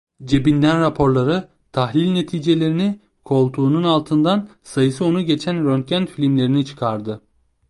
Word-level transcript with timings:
Cebinden 0.25 0.81
raporları, 0.81 1.49
tahlil 1.71 2.11
neticelerini, 2.11 2.99
koltuğunun 3.25 3.83
altından, 3.83 4.49
sayısı 4.63 5.05
onu 5.05 5.21
geçen 5.21 5.65
röntgen 5.65 6.05
filmlerini 6.05 6.65
çıkardı. 6.65 7.21